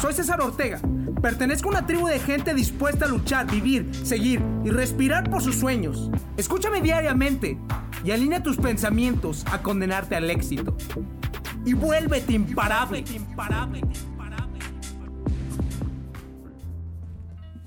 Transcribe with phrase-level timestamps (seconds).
[0.00, 0.80] Soy César Ortega.
[1.22, 5.56] Pertenezco a una tribu de gente dispuesta a luchar, vivir, seguir y respirar por sus
[5.56, 6.10] sueños.
[6.36, 7.58] Escúchame diariamente
[8.04, 10.76] y alinea tus pensamientos a condenarte al éxito.
[11.64, 13.04] Y vuélvete imparable.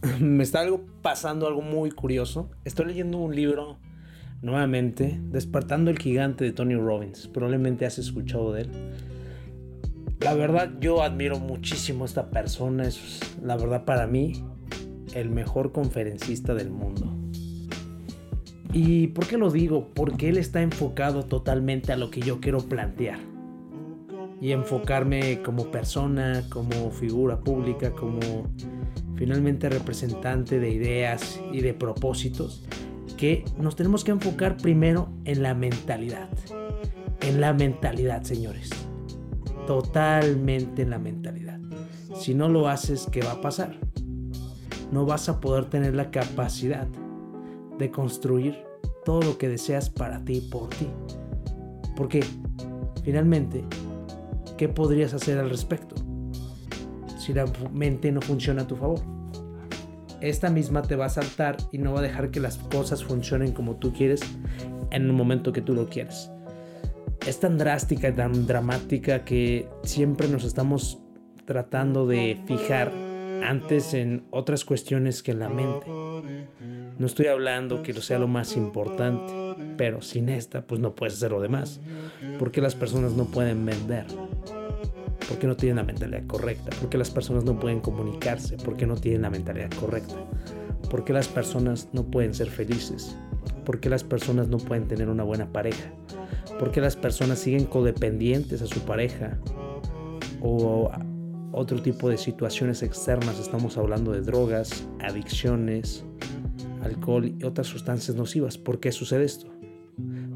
[0.20, 2.52] Me está algo pasando algo muy curioso.
[2.64, 3.80] Estoy leyendo un libro
[4.42, 7.28] nuevamente, Despertando el gigante de Tony Robbins.
[7.28, 8.72] Probablemente has escuchado de él.
[10.20, 12.84] La verdad, yo admiro muchísimo a esta persona.
[12.84, 14.34] Es, la verdad, para mí,
[15.14, 17.16] el mejor conferencista del mundo.
[18.74, 19.90] ¿Y por qué lo digo?
[19.94, 23.20] Porque él está enfocado totalmente a lo que yo quiero plantear.
[24.42, 28.20] Y enfocarme como persona, como figura pública, como
[29.16, 32.64] finalmente representante de ideas y de propósitos,
[33.18, 36.30] que nos tenemos que enfocar primero en la mentalidad.
[37.22, 38.79] En la mentalidad, señores
[39.70, 41.60] totalmente en la mentalidad.
[42.16, 43.78] Si no lo haces, ¿qué va a pasar?
[44.92, 46.88] No vas a poder tener la capacidad
[47.78, 48.64] de construir
[49.06, 50.88] todo lo que deseas para ti y por ti.
[51.96, 52.26] Porque,
[53.04, 53.64] finalmente,
[54.58, 55.94] ¿qué podrías hacer al respecto?
[57.20, 59.02] Si la mente no funciona a tu favor.
[60.20, 63.52] Esta misma te va a saltar y no va a dejar que las cosas funcionen
[63.52, 64.22] como tú quieres
[64.90, 66.32] en el momento que tú lo quieres
[67.30, 70.98] es tan drástica tan dramática que siempre nos estamos
[71.46, 72.92] tratando de fijar
[73.44, 75.86] antes en otras cuestiones que en la mente.
[76.98, 79.32] No estoy hablando que sea lo más importante,
[79.78, 81.80] pero sin esta pues no puedes hacer lo demás.
[82.40, 84.06] Porque las personas no pueden vender.
[85.28, 86.72] Porque no tienen la mentalidad correcta.
[86.82, 88.58] Porque las personas no pueden comunicarse.
[88.58, 90.16] Porque no tienen la mentalidad correcta.
[90.90, 93.16] Porque las personas no pueden ser felices.
[93.66, 95.94] Porque las personas no pueden tener una buena pareja
[96.60, 99.40] ¿Por qué las personas siguen codependientes a su pareja?
[100.42, 100.92] O
[101.54, 106.04] otro tipo de situaciones externas, estamos hablando de drogas, adicciones,
[106.84, 108.58] alcohol y otras sustancias nocivas.
[108.58, 109.48] ¿Por qué sucede esto?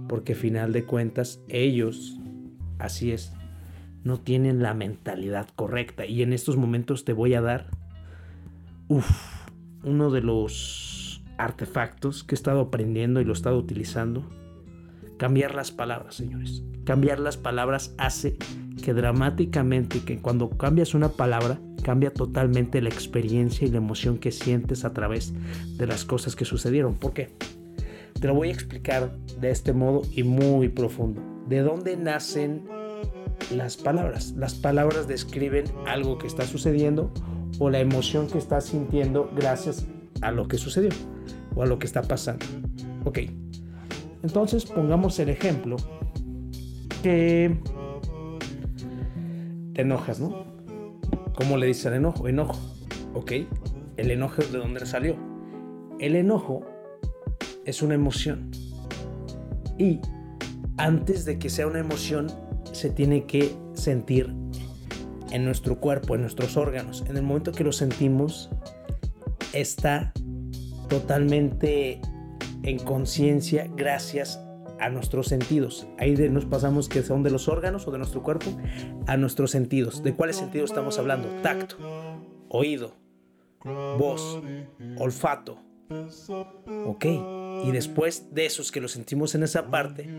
[0.08, 2.18] Porque final de cuentas ellos,
[2.80, 3.34] así es,
[4.06, 6.06] no tienen la mentalidad correcta.
[6.06, 7.70] Y en estos momentos te voy a dar
[9.84, 14.24] uno de los artefactos que he estado aprendiendo y lo he estado utilizando
[15.24, 16.64] Cambiar las palabras, señores.
[16.84, 18.36] Cambiar las palabras hace
[18.84, 24.34] que dramáticamente, que cuando cambias una palabra, cambia totalmente la experiencia y la emoción que
[24.34, 25.34] sientes a través
[25.78, 26.96] de las cosas que sucedieron.
[26.96, 27.30] ¿Por qué?
[28.20, 31.22] Te lo voy a explicar de este modo y muy profundo.
[31.48, 32.68] ¿De dónde nacen
[33.56, 34.34] las palabras?
[34.34, 37.14] Las palabras describen algo que está sucediendo
[37.60, 39.88] o la emoción que estás sintiendo gracias
[40.20, 40.92] a lo que sucedió
[41.56, 42.46] o a lo que está pasando.
[43.06, 43.20] Ok,
[44.24, 45.76] entonces pongamos el ejemplo
[47.04, 47.60] que
[49.74, 50.46] te enojas, ¿no?
[51.36, 52.28] ¿Cómo le dice el enojo?
[52.28, 52.58] Enojo.
[53.14, 53.34] Ok,
[53.98, 55.18] el enojo es de dónde salió.
[56.00, 56.66] El enojo
[57.66, 58.50] es una emoción.
[59.78, 60.00] Y
[60.78, 62.28] antes de que sea una emoción,
[62.72, 64.34] se tiene que sentir
[65.32, 67.04] en nuestro cuerpo, en nuestros órganos.
[67.08, 68.50] En el momento que lo sentimos,
[69.52, 70.14] está
[70.88, 72.00] totalmente
[72.64, 74.40] en conciencia gracias
[74.80, 75.88] a nuestros sentidos.
[75.98, 78.52] Ahí nos pasamos que son de los órganos o de nuestro cuerpo
[79.08, 80.04] a nuestros sentidos.
[80.04, 81.30] ¿De cuáles sentidos estamos hablando?
[81.42, 81.78] Tacto,
[82.50, 82.94] oído,
[83.64, 84.42] voz,
[84.98, 85.60] olfato.
[86.86, 87.06] Ok.
[87.66, 90.10] Y después de esos que lo sentimos en esa parte,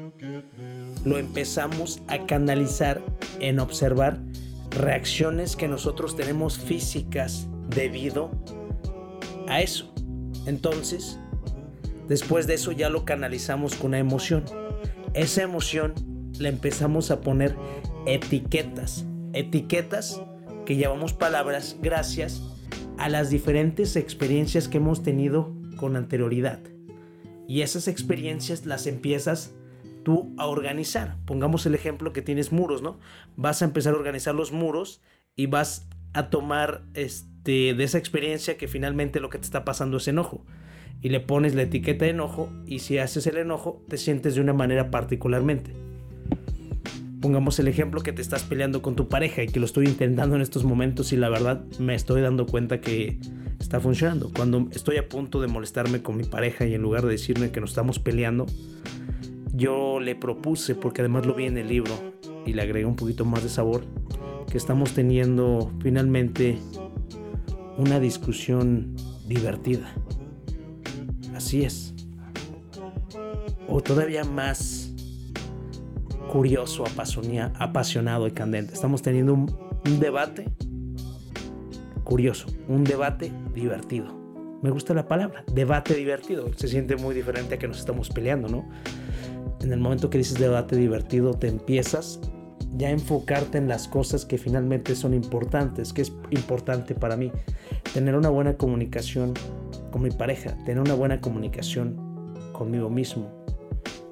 [1.05, 3.03] lo empezamos a canalizar
[3.41, 4.21] en observar
[4.71, 8.31] reacciones que nosotros tenemos físicas debido
[9.49, 9.93] a eso.
[10.47, 11.19] Entonces,
[12.09, 14.45] Después de eso ya lo canalizamos con una emoción.
[15.15, 15.95] Esa emoción
[16.39, 17.57] le empezamos a poner
[18.07, 19.07] etiquetas.
[19.33, 20.21] Etiquetas
[20.67, 22.43] que llevamos palabras gracias
[22.99, 26.61] a las diferentes experiencias que hemos tenido con anterioridad.
[27.49, 29.53] Y esas experiencias las empiezas
[30.03, 31.17] tú a organizar.
[31.25, 32.99] Pongamos el ejemplo que tienes muros, ¿no?
[33.37, 35.03] Vas a empezar a organizar los muros
[35.37, 39.97] y vas a tomar este, de esa experiencia que finalmente lo que te está pasando
[39.97, 40.45] es enojo
[41.05, 44.41] y le pones la etiqueta de enojo y si haces el enojo te sientes de
[44.41, 45.71] una manera particularmente.
[47.21, 50.35] Pongamos el ejemplo que te estás peleando con tu pareja y que lo estoy intentando
[50.35, 53.19] en estos momentos y la verdad me estoy dando cuenta que
[53.61, 54.31] está funcionando.
[54.35, 57.61] Cuando estoy a punto de molestarme con mi pareja y en lugar de decirme que
[57.61, 58.47] nos estamos peleando,
[59.53, 61.93] yo le propuse, porque además lo vi en el libro
[62.47, 63.85] y le agregué un poquito más de sabor,
[64.51, 66.57] que estamos teniendo finalmente
[67.77, 68.97] una discusión
[69.29, 69.95] divertida.
[71.35, 71.95] Así es.
[73.69, 74.93] O todavía más
[76.31, 76.85] curioso,
[77.59, 78.75] apasionado y candente.
[78.75, 80.51] Estamos teniendo un, debate
[82.05, 84.23] curioso, un debate divertido.
[84.63, 86.51] Me gusta la palabra, debate divertido.
[86.57, 88.69] Se siente muy diferente a que nos estamos peleando, ¿no?
[89.61, 92.21] En el momento que dices debate divertido, te empiezas
[92.77, 97.31] ya enfocarte en las cosas que finalmente son importantes, que es importante para mí.
[97.93, 99.35] Tener una buena comunicación
[99.95, 103.31] con mi pareja, tener una buena comunicación conmigo mismo,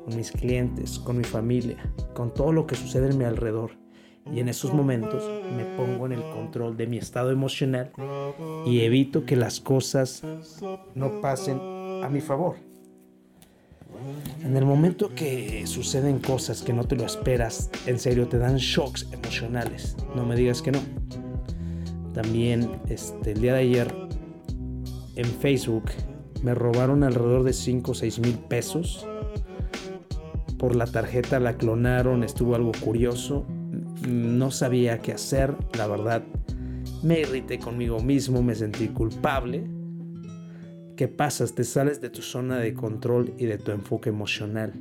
[0.04, 1.76] con mis clientes, con mi familia,
[2.14, 3.72] con todo lo que sucede en mi alrededor.
[4.32, 7.90] Y en esos momentos me pongo en el control de mi estado emocional
[8.64, 10.22] y evito que las cosas
[10.94, 11.58] no pasen
[12.04, 12.54] a mi favor.
[14.44, 18.58] En el momento que suceden cosas que no te lo esperas, en serio te dan
[18.58, 19.96] shocks emocionales.
[20.14, 20.78] No me digas que no.
[22.14, 24.12] También este, el día de ayer
[25.16, 25.84] en Facebook
[26.42, 29.06] me robaron alrededor de 5 o 6 mil pesos.
[30.58, 33.46] Por la tarjeta la clonaron, estuvo algo curioso.
[34.08, 36.22] No sabía qué hacer, la verdad.
[37.02, 39.64] Me irrité conmigo mismo, me sentí culpable.
[40.96, 41.54] ¿Qué pasas?
[41.54, 44.72] Te sales de tu zona de control y de tu enfoque emocional.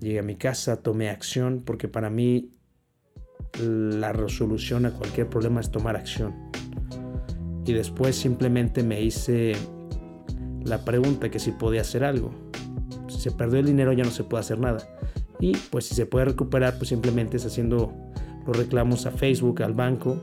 [0.00, 2.50] Llegué a mi casa, tomé acción, porque para mí
[3.58, 6.34] la resolución a cualquier problema es tomar acción.
[7.66, 9.54] Y después simplemente me hice
[10.64, 12.30] la pregunta que si podía hacer algo.
[13.08, 14.86] Si se perdió el dinero ya no se puede hacer nada.
[15.40, 17.92] Y pues si se puede recuperar, pues simplemente es haciendo
[18.46, 20.18] los reclamos a Facebook, al banco.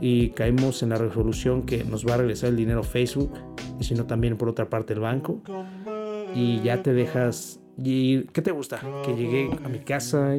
[0.00, 3.32] Y caemos en la resolución que nos va a regresar el dinero Facebook.
[3.80, 5.42] Y si no también por otra parte el banco.
[6.34, 7.60] Y ya te dejas...
[7.82, 8.80] ¿Y qué te gusta?
[9.04, 10.36] Que llegué a mi casa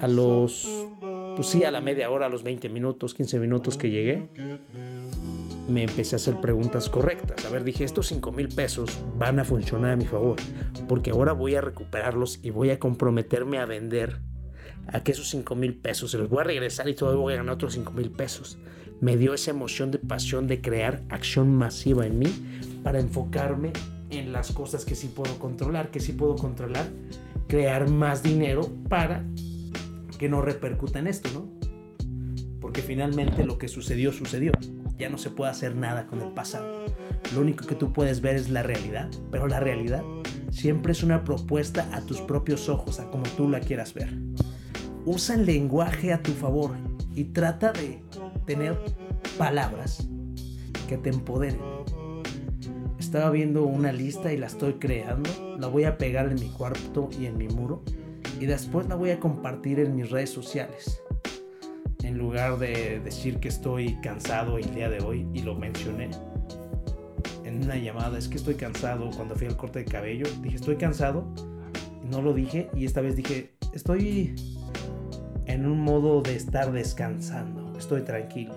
[0.00, 0.86] a los...
[1.36, 4.28] Pues sí, a la media hora, a los 20 minutos, 15 minutos que llegué
[5.68, 7.44] me empecé a hacer preguntas correctas.
[7.44, 10.36] A ver, dije, estos 5 mil pesos van a funcionar a mi favor,
[10.88, 14.20] porque ahora voy a recuperarlos y voy a comprometerme a vender
[14.86, 17.36] a que esos 5 mil pesos se los voy a regresar y todavía voy a
[17.36, 18.58] ganar otros 5 mil pesos.
[19.00, 22.28] Me dio esa emoción de pasión de crear acción masiva en mí
[22.82, 23.72] para enfocarme
[24.10, 26.86] en las cosas que sí puedo controlar, que sí puedo controlar,
[27.46, 29.24] crear más dinero para
[30.18, 31.52] que no repercuta en esto, ¿no?
[32.60, 34.52] Porque finalmente lo que sucedió, sucedió
[34.98, 36.86] ya no se puede hacer nada con el pasado.
[37.34, 40.02] Lo único que tú puedes ver es la realidad, pero la realidad
[40.50, 44.12] siempre es una propuesta a tus propios ojos, a como tú la quieras ver.
[45.04, 46.72] Usa el lenguaje a tu favor
[47.14, 48.02] y trata de
[48.46, 48.78] tener
[49.36, 50.08] palabras
[50.88, 51.60] que te empoderen.
[52.98, 57.08] Estaba viendo una lista y la estoy creando, la voy a pegar en mi cuarto
[57.18, 57.82] y en mi muro
[58.40, 61.02] y después la voy a compartir en mis redes sociales
[62.02, 66.10] en lugar de decir que estoy cansado el día de hoy, y lo mencioné
[67.44, 70.76] en una llamada, es que estoy cansado cuando fui al corte de cabello, dije estoy
[70.76, 71.24] cansado,
[72.10, 74.34] no lo dije, y esta vez dije estoy
[75.46, 78.54] en un modo de estar descansando, estoy tranquilo.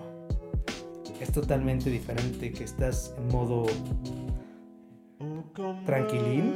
[1.20, 3.66] Es totalmente diferente que estás en modo
[5.86, 6.54] tranquilín,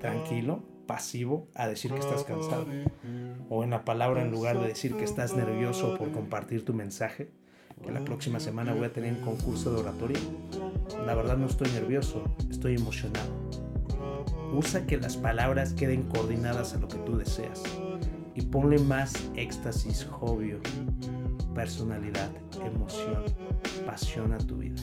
[0.00, 2.66] tranquilo, pasivo a decir que estás cansado.
[3.48, 7.30] O en la palabra, en lugar de decir que estás nervioso por compartir tu mensaje,
[7.84, 10.18] que la próxima semana voy a tener un concurso de oratoria.
[11.06, 13.30] La verdad no estoy nervioso, estoy emocionado.
[14.52, 17.62] Usa que las palabras queden coordinadas a lo que tú deseas
[18.34, 20.56] y ponle más éxtasis, hobby,
[21.54, 22.30] personalidad,
[22.64, 23.24] emoción,
[23.84, 24.82] pasión a tu vida.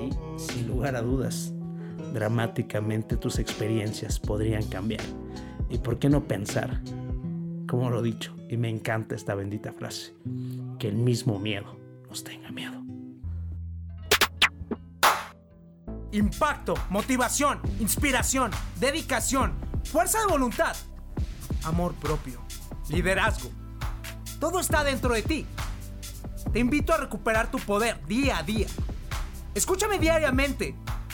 [0.00, 1.52] Y sin lugar a dudas,
[2.12, 5.02] dramáticamente tus experiencias podrían cambiar.
[5.70, 6.80] ¿Y por qué no pensar,
[7.66, 10.14] como lo he dicho, y me encanta esta bendita frase,
[10.78, 11.76] que el mismo miedo
[12.08, 12.82] nos tenga miedo?
[16.12, 19.54] Impacto, motivación, inspiración, dedicación,
[19.84, 20.76] fuerza de voluntad,
[21.64, 22.40] amor propio,
[22.90, 23.50] liderazgo.
[24.38, 25.46] Todo está dentro de ti.
[26.52, 28.66] Te invito a recuperar tu poder día a día.
[29.54, 30.74] Escúchame diariamente